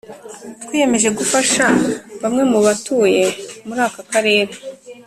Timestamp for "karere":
4.11-4.53